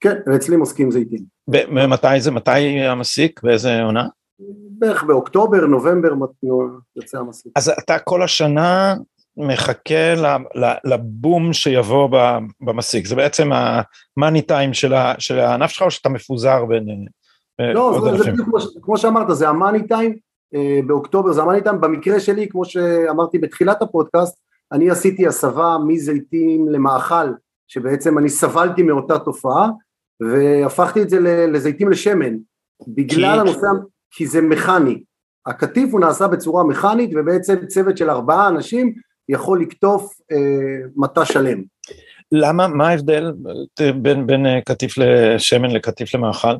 [0.00, 1.20] כן, ואצלי מוסקים זיתים.
[1.88, 4.06] מתי זה, מתי המסיק, באיזה עונה?
[4.78, 6.12] בערך באוקטובר, נובמבר
[6.96, 7.52] יוצא המסיק.
[7.56, 8.94] אז אתה כל השנה
[9.40, 10.14] מחכה
[10.84, 12.08] לבום שיבוא
[12.60, 14.74] במסיק, זה בעצם המאני טיים
[15.18, 17.06] של הענף שלך או שאתה מפוזר בין
[17.60, 18.48] אה, לא, זה, זה בדיוק
[18.82, 20.16] כמו שאמרת, זה המאני טיים,
[20.54, 21.32] אה, באוקטובר.
[21.32, 24.40] זה המאני טיים, במקרה שלי, כמו שאמרתי בתחילת הפודקאסט,
[24.72, 27.32] אני עשיתי הסבה מזיתים למאכל,
[27.68, 29.68] שבעצם אני סבלתי מאותה תופעה,
[30.20, 31.20] והפכתי את זה
[31.52, 32.36] לזיתים לשמן,
[32.88, 33.40] בגלל כי...
[33.40, 33.66] הנושא,
[34.10, 35.02] כי זה מכני,
[35.46, 38.94] הקטיף הוא נעשה בצורה מכנית ובעצם צוות של ארבעה אנשים
[39.30, 40.36] יכול לקטוף אה,
[40.96, 41.62] מטע שלם.
[42.32, 43.32] למה, מה ההבדל
[44.02, 46.56] בין, בין אה, קטיף לשמן לקטיף למאכל?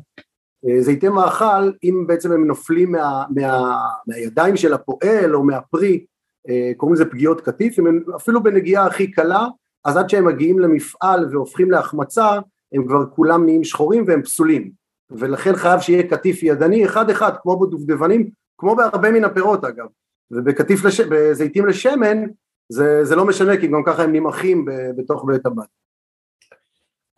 [0.67, 6.05] אה, זיתי מאכל, אם בעצם הם נופלים מה, מה, מהידיים של הפועל או מהפרי,
[6.49, 9.47] אה, קוראים לזה פגיעות קטיף, הם אפילו בנגיעה הכי קלה,
[9.85, 12.29] אז עד שהם מגיעים למפעל והופכים להחמצה,
[12.73, 14.71] הם כבר כולם נהיים שחורים והם פסולים.
[15.11, 19.85] ולכן חייב שיהיה קטיף ידני אחד אחד, כמו בדובדבנים, כמו בהרבה מן הפירות אגב.
[20.31, 21.01] ובקטיף, לש...
[21.01, 22.23] בזיתים לשמן,
[22.71, 24.65] זה, זה לא משנה כי גם ככה הם נמעכים
[24.97, 25.81] בתוך בית הבית.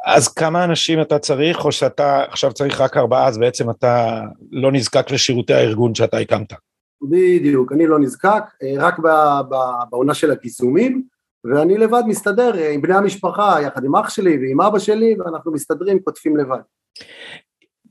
[0.05, 4.71] אז כמה אנשים אתה צריך או שאתה עכשיו צריך רק ארבעה אז בעצם אתה לא
[4.71, 6.53] נזקק לשירותי הארגון שאתה הקמת?
[7.01, 8.43] בדיוק, אני לא נזקק,
[8.77, 8.95] רק
[9.89, 11.03] בעונה של הקיסומים
[11.43, 15.99] ואני לבד מסתדר עם בני המשפחה יחד עם אח שלי ועם אבא שלי ואנחנו מסתדרים,
[15.99, 16.59] כותבים לבד.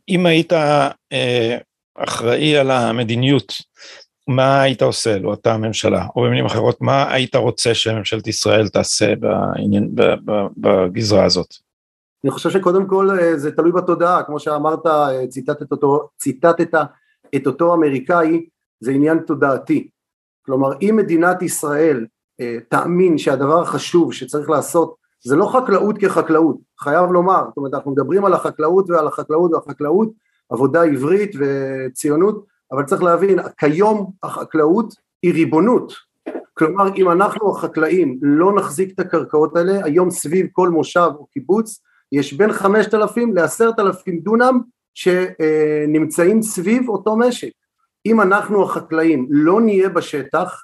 [0.09, 1.59] אם היית אה,
[1.95, 3.53] אחראי על המדיניות
[4.29, 9.15] מה היית עושה לו אתה הממשלה, או במילים אחרות, מה היית רוצה שממשלת ישראל תעשה
[9.17, 9.91] בעניין,
[10.57, 11.55] בגזרה הזאת?
[12.25, 16.75] אני חושב שקודם כל אה, זה תלוי בתודעה, כמו שאמרת, אה, ציטטת אותו, ציטטת
[17.37, 18.47] את אותו אמריקאי,
[18.81, 19.89] זה עניין תודעתי.
[20.47, 22.07] כלומר, אם מדינת ישראל
[22.41, 27.91] אה, תאמין שהדבר החשוב שצריך לעשות זה לא חקלאות כחקלאות, חייב לומר, זאת אומרת אנחנו
[27.91, 30.09] מדברים על החקלאות ועל החקלאות והחקלאות,
[30.51, 35.93] עבודה עברית וציונות, אבל צריך להבין, כיום החקלאות היא ריבונות,
[36.55, 41.81] כלומר אם אנחנו החקלאים לא נחזיק את הקרקעות האלה, היום סביב כל מושב או קיבוץ
[42.13, 44.61] יש בין חמשת אלפים לעשרת אלפים דונם
[44.95, 47.53] שנמצאים סביב אותו משק.
[48.07, 50.63] אם אנחנו החקלאים לא נהיה בשטח,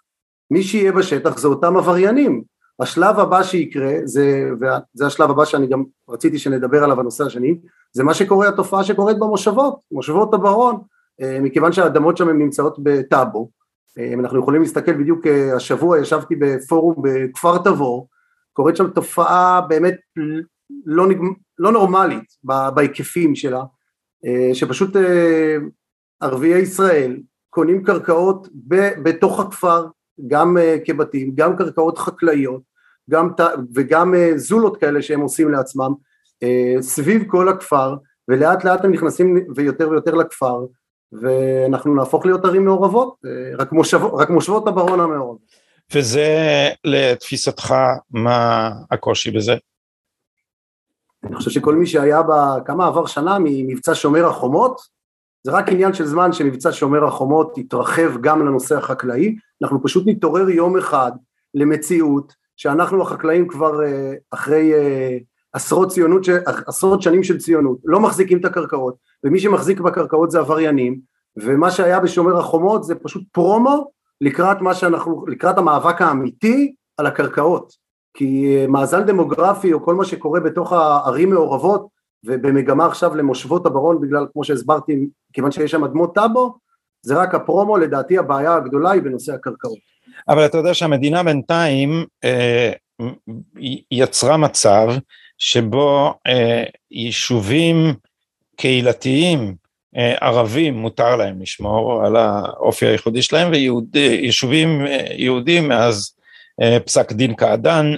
[0.50, 2.42] מי שיהיה בשטח זה אותם עבריינים.
[2.80, 7.58] השלב הבא שיקרה, זה, וזה השלב הבא שאני גם רציתי שנדבר עליו הנושא השני,
[7.92, 10.80] זה מה שקורה, התופעה שקורית במושבות, מושבות הברון,
[11.20, 13.50] מכיוון שהאדמות שם הן נמצאות בטאבו,
[13.98, 18.08] אה, אנחנו יכולים להסתכל בדיוק, אה, השבוע ישבתי בפורום בכפר תבור,
[18.52, 19.96] קורית שם תופעה באמת
[20.86, 21.06] לא,
[21.58, 22.24] לא נורמלית
[22.74, 23.62] בהיקפים שלה,
[24.52, 24.96] שפשוט
[26.20, 28.48] ערביי ישראל קונים קרקעות
[29.02, 29.86] בתוך הכפר,
[30.26, 32.62] גם כבתים, גם קרקעות חקלאיות,
[33.10, 33.28] גם,
[33.74, 35.92] וגם זולות כאלה שהם עושים לעצמם,
[36.80, 37.96] סביב כל הכפר,
[38.28, 40.66] ולאט לאט הם נכנסים ויותר ויותר לכפר,
[41.12, 43.14] ואנחנו נהפוך להיות ערים מעורבות,
[43.58, 45.36] רק, מושב, רק מושבות הברון המעורב.
[45.94, 46.28] וזה
[46.84, 47.74] לתפיסתך,
[48.10, 49.54] מה הקושי בזה?
[51.24, 54.80] אני חושב שכל מי שהיה בה, כמה עבר שנה ממבצע שומר החומות,
[55.44, 60.50] זה רק עניין של זמן שמבצע שומר החומות יתרחב גם לנושא החקלאי, אנחנו פשוט נתעורר
[60.50, 61.12] יום אחד
[61.54, 65.18] למציאות שאנחנו החקלאים כבר אה, אחרי אה,
[65.52, 66.26] עשרות, ציונות,
[66.66, 71.00] עשרות שנים של ציונות, לא מחזיקים את הקרקעות, ומי שמחזיק בקרקעות זה עבריינים,
[71.36, 77.72] ומה שהיה בשומר החומות זה פשוט פרומו לקראת מה שאנחנו, לקראת המאבק האמיתי על הקרקעות,
[78.14, 81.86] כי אה, מאזן דמוגרפי או כל מה שקורה בתוך הערים מעורבות
[82.26, 86.58] ובמגמה עכשיו למושבות הברון בגלל כמו שהסברתי כיוון שיש שם אדמות טאבו
[87.02, 89.78] זה רק הפרומו, לדעתי הבעיה הגדולה היא בנושא הקרקעות.
[90.28, 92.72] אבל אתה יודע שהמדינה בינתיים אה,
[93.90, 94.88] יצרה מצב
[95.38, 97.94] שבו אה, יישובים
[98.58, 99.54] קהילתיים
[99.96, 103.50] אה, ערבים מותר להם לשמור על האופי הייחודי שלהם
[103.92, 106.12] ויישובים אה, יהודים מאז
[106.62, 107.94] אה, פסק דין קעדאן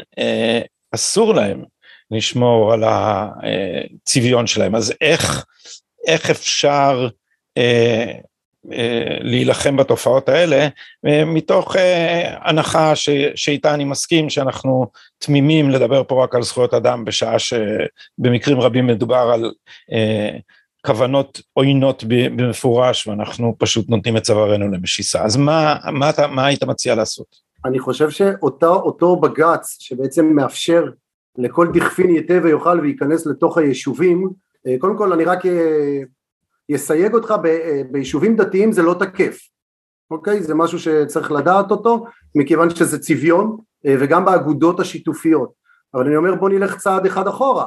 [0.94, 1.64] אסור להם
[2.10, 4.74] לשמור על הצביון שלהם.
[4.74, 5.44] אז איך,
[6.06, 7.08] איך אפשר
[9.20, 10.68] להילחם בתופעות האלה
[11.26, 11.76] מתוך
[12.40, 14.86] הנחה ש, שאיתה אני מסכים שאנחנו
[15.18, 19.52] תמימים לדבר פה רק על זכויות אדם בשעה שבמקרים רבים מדובר על
[20.86, 26.64] כוונות עוינות במפורש ואנחנו פשוט נותנים את צווארנו למשיסה אז מה, מה, אתה, מה היית
[26.64, 27.26] מציע לעשות?
[27.64, 30.84] אני חושב שאותו בג"ץ שבעצם מאפשר
[31.38, 34.30] לכל דכפין יתה ויאכל וייכנס לתוך היישובים
[34.66, 35.38] אה, קודם כל אני רק
[36.76, 39.38] אסייג אה, אותך אה, ביישובים דתיים זה לא תקף
[40.10, 42.04] אוקיי זה משהו שצריך לדעת אותו
[42.34, 45.52] מכיוון שזה צביון וגם באגודות השיתופיות
[45.94, 47.66] אבל אני אומר בוא נלך צעד אחד אחורה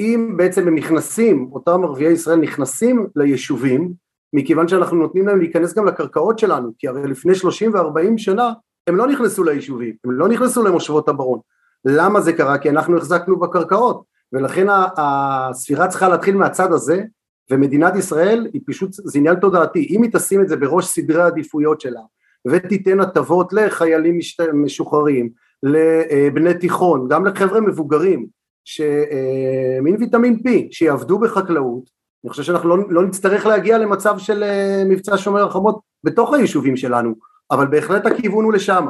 [0.00, 3.92] אם בעצם הם נכנסים, אותם ערביי ישראל נכנסים ליישובים,
[4.32, 8.52] מכיוון שאנחנו נותנים להם להיכנס גם לקרקעות שלנו, כי הרי לפני 30 ו-40 שנה
[8.86, 11.40] הם לא נכנסו ליישובים, הם לא נכנסו למושבות הברון.
[11.84, 12.58] למה זה קרה?
[12.58, 17.02] כי אנחנו החזקנו בקרקעות, ולכן הספירה צריכה להתחיל מהצד הזה,
[17.50, 21.80] ומדינת ישראל היא פשוט, זה עניין תודעתי, אם היא תשים את זה בראש סדרי העדיפויות
[21.80, 22.00] שלה,
[22.46, 24.18] ותיתן הטבות לחיילים
[24.52, 25.30] משוחררים,
[25.62, 28.26] לבני תיכון, גם לחבר'ה מבוגרים,
[28.64, 31.90] שמין ויטמין P שיעבדו בחקלאות,
[32.24, 36.76] אני חושב שאנחנו לא, לא נצטרך להגיע למצב של אה, מבצע שומר החומות בתוך היישובים
[36.76, 37.14] שלנו,
[37.50, 38.86] אבל בהחלט הכיוון הוא לשם.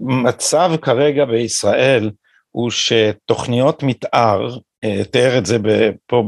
[0.00, 2.10] המצב אה, כרגע בישראל
[2.52, 5.58] הוא שתוכניות מתאר, אה, תיאר את זה
[6.06, 6.24] פה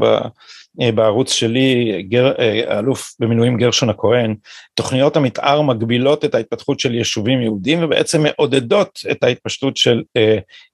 [0.81, 4.35] אה, בערוץ שלי, גר, אה, האלוף במילואים גרשון הכהן,
[4.75, 10.03] תוכניות המתאר מגבילות את ההתפתחות של יישובים יהודים ובעצם מעודדות את ההתפשטות של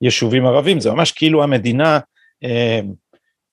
[0.03, 1.99] יישובים ערבים, זה ממש כאילו המדינה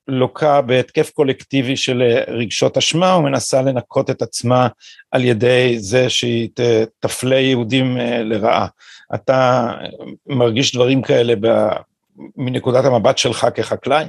[0.07, 4.67] לוקה בהתקף קולקטיבי של אה, רגשות אשמה ומנסה לנקות את עצמה
[5.11, 6.49] על ידי זה שהיא
[6.99, 8.67] תפלה יהודים אה, לרעה.
[9.15, 9.71] אתה
[10.27, 11.47] מרגיש דברים כאלה ב,
[12.37, 14.05] מנקודת המבט שלך כחקלאי?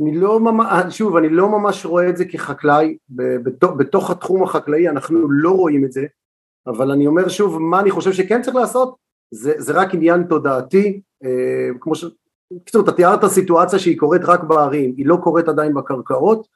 [0.00, 4.88] אני לא ממש, שוב, אני לא ממש רואה את זה כחקלאי, בתוך, בתוך התחום החקלאי
[4.88, 6.06] אנחנו לא רואים את זה,
[6.66, 8.96] אבל אני אומר שוב, מה אני חושב שכן צריך לעשות,
[9.30, 12.04] זה, זה רק עניין תודעתי, אה, כמו ש...
[12.52, 16.46] בקיצור, אתה תיארת סיטואציה שהיא קורית רק בערים, היא לא קורית עדיין בקרקעות,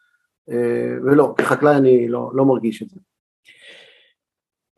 [0.50, 3.00] אה, ולא, כחקלאי אני לא, לא מרגיש את זה.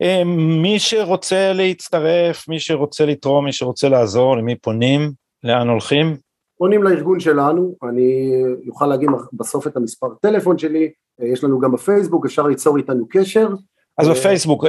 [0.01, 0.23] אה,
[0.61, 5.11] מי שרוצה להצטרף, מי שרוצה לתרום, מי שרוצה לעזור, למי פונים,
[5.43, 6.17] לאן הולכים?
[6.57, 8.31] פונים לארגון שלנו, אני
[8.67, 13.49] אוכל להגיד בסוף את המספר טלפון שלי, יש לנו גם בפייסבוק, אפשר ליצור איתנו קשר.
[13.97, 14.65] אז בפייסבוק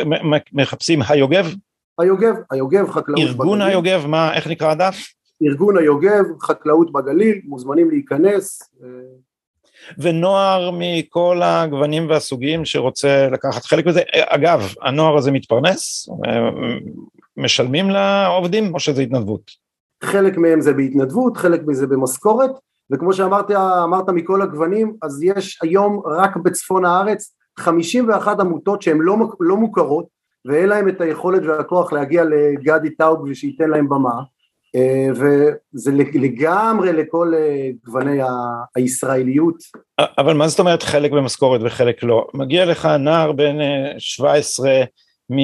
[0.52, 1.46] מחפשים היוגב?
[1.98, 3.20] היוגב, היוגב חקלאות.
[3.20, 5.14] ארגון היוגב, מה, איך נקרא הדף?
[5.44, 8.62] ארגון היוגב, חקלאות בגליל, מוזמנים להיכנס.
[9.98, 16.08] ונוער מכל הגוונים והסוגים שרוצה לקחת חלק בזה, אגב, הנוער הזה מתפרנס?
[17.36, 19.50] משלמים לעובדים או שזה התנדבות?
[20.04, 22.50] חלק מהם זה בהתנדבות, חלק מזה במשכורת,
[22.90, 23.50] וכמו שאמרת
[23.84, 30.06] אמרת מכל הגוונים, אז יש היום רק בצפון הארץ 51 עמותות שהן לא, לא מוכרות,
[30.44, 34.22] ואין להם את היכולת והכוח להגיע לגדי טאוב ושייתן להם במה, אה,
[35.10, 38.18] וזה לגמרי לכל אה, גווני
[38.76, 39.56] הישראליות.
[40.18, 42.26] אבל מה זאת אומרת חלק במשכורת וחלק לא?
[42.34, 43.56] מגיע לך נער בן
[43.98, 44.84] 17 אה,
[45.30, 45.38] מ...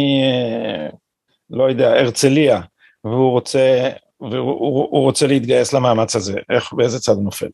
[1.50, 2.60] לא יודע, הרצליה,
[3.04, 3.90] והוא רוצה
[4.20, 7.48] והוא רוצה להתגייס למאמץ הזה, איך, באיזה צד הוא נופל?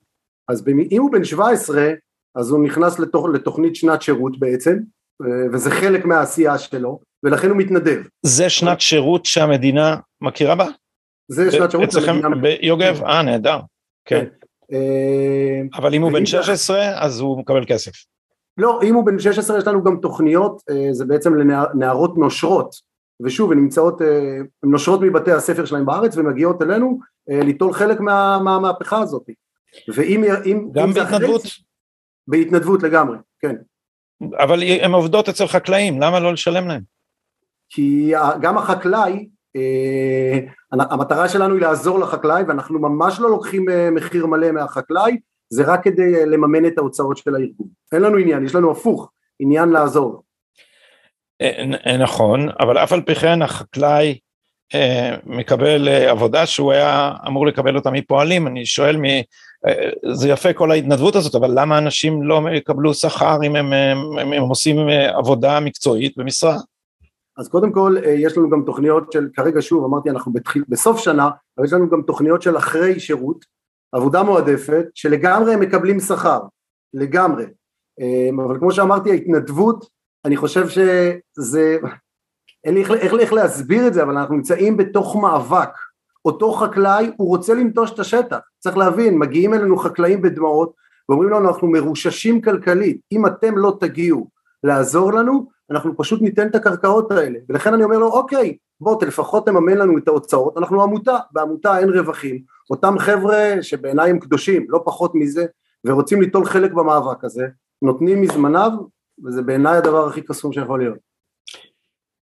[0.48, 1.88] אז אם הוא בן 17,
[2.34, 4.78] אז הוא נכנס לתוך, לתוכנית שנת שירות בעצם,
[5.52, 8.02] וזה חלק מהעשייה שלו, ולכן הוא מתנדב.
[8.22, 10.66] זה שנת שירות שהמדינה מכירה בה?
[11.28, 13.02] זה שנת שירות אצלכם ביוגב?
[13.02, 13.60] אה, נהדר,
[14.04, 14.24] כן.
[14.24, 14.46] כן.
[14.72, 17.92] אה, אבל אם הוא בן 16, אז הוא מקבל כסף.
[18.56, 22.74] לא, אם הוא בן 16 יש לנו גם תוכניות, אה, זה בעצם לנערות נושרות,
[23.22, 26.98] ושוב הן נמצאות, אה, הן נושרות מבתי הספר שלהם בארץ ומגיעות אלינו
[27.28, 29.30] ליטול חלק מה, מהמהפכה הזאת.
[29.94, 30.24] ואם...
[30.44, 31.42] אם, גם אם בהתנדבות?
[32.28, 33.56] בהתנדבות לגמרי, כן.
[34.38, 36.82] אבל הן עובדות אצל חקלאים, למה לא לשלם להם?
[37.68, 39.28] כי גם החקלאי,
[40.72, 45.16] המטרה שלנו היא לעזור לחקלאי ואנחנו ממש לא לוקחים מחיר מלא מהחקלאי,
[45.50, 47.66] זה רק כדי לממן את ההוצאות של הארגון.
[47.92, 50.22] אין לנו עניין, יש לנו הפוך, עניין לעזור.
[51.42, 54.18] אה, אה, נכון, אבל אף על פי כן החקלאי
[54.74, 58.96] אה, מקבל עבודה שהוא היה אמור לקבל אותה מפועלים, אני שואל
[60.12, 64.32] זה יפה כל ההתנדבות הזאת, אבל למה אנשים לא יקבלו שכר אם הם, הם, הם,
[64.32, 64.76] הם עושים
[65.14, 66.56] עבודה מקצועית במשרה?
[67.36, 71.30] אז קודם כל יש לנו גם תוכניות של, כרגע שוב אמרתי אנחנו בתחיל, בסוף שנה,
[71.58, 73.44] אבל יש לנו גם תוכניות של אחרי שירות,
[73.92, 76.40] עבודה מועדפת, שלגמרי הם מקבלים שכר,
[76.94, 77.44] לגמרי,
[78.46, 79.86] אבל כמו שאמרתי ההתנדבות,
[80.24, 81.78] אני חושב שזה,
[82.64, 85.70] אין לי איך, איך, איך להסביר את זה, אבל אנחנו נמצאים בתוך מאבק,
[86.24, 90.72] אותו חקלאי הוא רוצה לנטוש את השטח, צריך להבין, מגיעים אלינו חקלאים בדמעות
[91.08, 94.28] ואומרים לנו אנחנו מרוששים כלכלית, אם אתם לא תגיעו
[94.64, 99.46] לעזור לנו, אנחנו פשוט ניתן את הקרקעות האלה, ולכן אני אומר לו אוקיי, בוא לפחות
[99.46, 104.82] תממן לנו את ההוצאות, אנחנו עמותה, בעמותה אין רווחים, אותם חבר'ה שבעיניי הם קדושים, לא
[104.84, 105.46] פחות מזה,
[105.86, 107.46] ורוצים ליטול חלק במאבק הזה,
[107.82, 108.72] נותנים מזמניו,
[109.24, 110.98] וזה בעיניי הדבר הכי קסום שיכול להיות.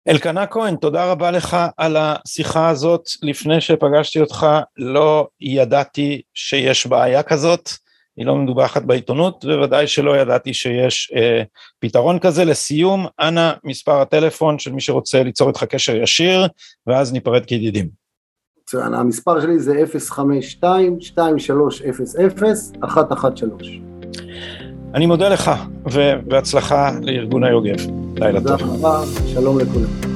[0.08, 3.02] אלקנה כהן, תודה רבה לך על השיחה הזאת.
[3.22, 7.70] לפני שפגשתי אותך לא ידעתי שיש בעיה כזאת,
[8.22, 11.44] היא לא מדווחת בעיתונות, וודאי שלא ידעתי שיש אה,
[11.80, 12.46] פתרון כזה.
[12.46, 16.48] לסיום, אנא מספר הטלפון של מי שרוצה ליצור איתך קשר ישיר,
[16.88, 17.90] ואז ניפרד כידידים.
[18.64, 19.84] מצוין, המספר שלי זה
[20.64, 20.66] 052-2300-113.
[24.94, 25.52] אני מודה לך,
[25.92, 27.78] ובהצלחה לארגון היוגב.
[28.18, 28.58] לילה טוב.
[28.58, 29.02] תודה רבה,
[29.34, 30.11] שלום לכולם.